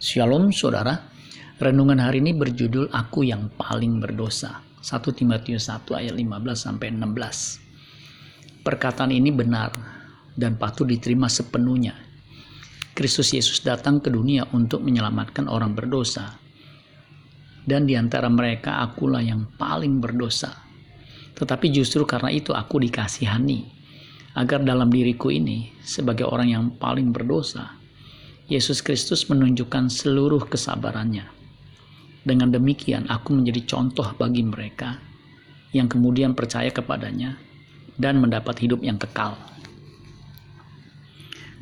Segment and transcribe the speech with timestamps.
[0.00, 1.12] Shalom saudara.
[1.60, 4.64] Renungan hari ini berjudul Aku yang paling berdosa.
[4.80, 8.64] 1 Timotius 1 ayat 15 sampai 16.
[8.64, 9.76] Perkataan ini benar
[10.32, 12.00] dan patut diterima sepenuhnya.
[12.96, 16.32] Kristus Yesus datang ke dunia untuk menyelamatkan orang berdosa.
[17.60, 20.64] Dan di antara mereka akulah yang paling berdosa.
[21.36, 23.68] Tetapi justru karena itu aku dikasihani
[24.32, 27.79] agar dalam diriku ini sebagai orang yang paling berdosa
[28.50, 31.22] Yesus Kristus menunjukkan seluruh kesabarannya.
[32.26, 34.98] Dengan demikian, aku menjadi contoh bagi mereka
[35.70, 37.38] yang kemudian percaya kepadanya
[37.94, 39.38] dan mendapat hidup yang kekal.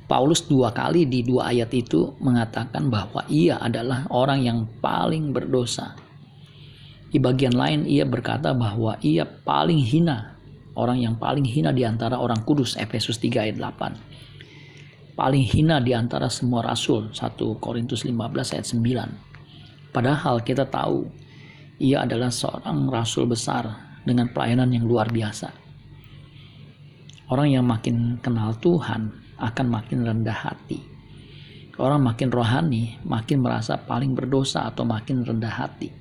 [0.09, 5.93] Paulus dua kali di dua ayat itu mengatakan bahwa ia adalah orang yang paling berdosa.
[7.13, 10.41] Di bagian lain ia berkata bahwa ia paling hina,
[10.73, 14.19] orang yang paling hina di antara orang kudus, Efesus 3 ayat 8
[15.19, 21.11] paling hina di antara semua rasul 1 Korintus 15 ayat 9 padahal kita tahu
[21.83, 25.55] ia adalah seorang rasul besar dengan pelayanan yang luar biasa.
[27.31, 30.81] Orang yang makin kenal Tuhan akan makin rendah hati.
[31.79, 35.95] Orang makin rohani makin merasa paling berdosa atau makin rendah hati.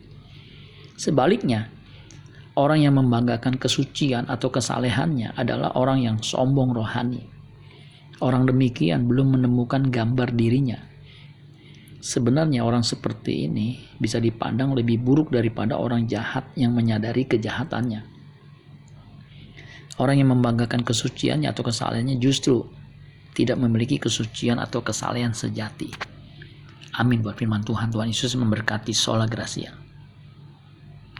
[0.97, 1.69] Sebaliknya
[2.57, 7.36] orang yang membanggakan kesucian atau kesalehannya adalah orang yang sombong rohani
[8.17, 10.81] Orang demikian belum menemukan gambar dirinya.
[12.01, 18.01] Sebenarnya orang seperti ini bisa dipandang lebih buruk daripada orang jahat yang menyadari kejahatannya.
[19.97, 22.65] Orang yang membanggakan kesuciannya atau kesalahannya justru
[23.37, 25.89] tidak memiliki kesucian atau kesalahan sejati.
[26.97, 27.93] Amin buat firman Tuhan.
[27.93, 29.86] Tuhan Yesus memberkati sola gracia.